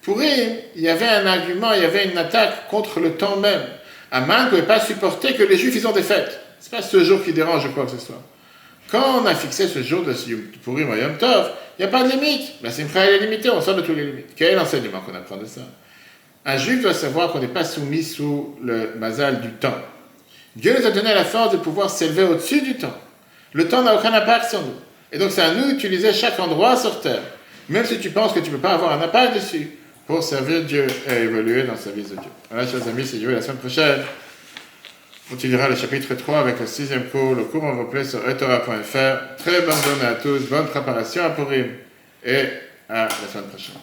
[0.01, 3.63] Pour il y avait un argument, il y avait une attaque contre le temps même.
[4.11, 6.39] Aman ne pouvait pas supporter que les Juifs ils ont des fêtes.
[6.61, 8.23] Ce n'est pas ce jour qui dérange quoi que ce soit.
[8.89, 10.13] Quand on a fixé ce jour de
[10.63, 12.53] Purim Yom Tov, il n'y a pas de limite.
[12.63, 14.29] La Simcha est limitée, on sort de tous les limites.
[14.35, 15.61] Quel est l'enseignement qu'on apprend de ça?
[16.47, 19.77] Un juif doit savoir qu'on n'est pas soumis sous le mazal du temps.
[20.55, 22.97] Dieu nous a donné la force de pouvoir s'élever au-dessus du temps.
[23.51, 24.73] Le temps n'a aucun impact sur nous.
[25.11, 27.21] Et donc c'est à nous d'utiliser chaque endroit sur terre,
[27.67, 29.71] même si tu penses que tu ne peux pas avoir un impact dessus,
[30.07, 32.31] pour servir Dieu et évoluer dans le service de Dieu.
[32.49, 33.29] Voilà, chers amis, c'est Dieu.
[33.29, 33.99] La semaine prochaine,
[35.27, 37.35] on continuera le chapitre 3 avec le sixième cours.
[37.35, 39.35] Le cours en replay sur etora.fr.
[39.37, 41.67] Très bonne journée à tous, bonne préparation à Purim
[42.23, 42.45] et
[42.87, 43.75] à la semaine prochaine.